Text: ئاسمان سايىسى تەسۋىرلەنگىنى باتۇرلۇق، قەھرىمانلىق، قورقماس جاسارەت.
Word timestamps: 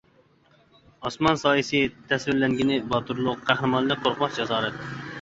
ئاسمان 1.09 1.37
سايىسى 1.43 1.83
تەسۋىرلەنگىنى 2.13 2.81
باتۇرلۇق، 2.97 3.47
قەھرىمانلىق، 3.53 4.07
قورقماس 4.09 4.39
جاسارەت. 4.45 4.87